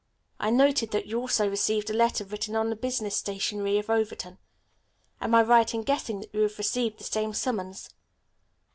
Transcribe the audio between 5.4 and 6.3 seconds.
right in guessing